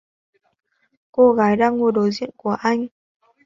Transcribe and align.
Cô 1.11 1.33
gái 1.33 1.55
đang 1.57 1.77
ngồi 1.77 1.91
đối 1.91 2.11
diện 2.11 2.29
của 2.37 2.51
anh 2.51 2.87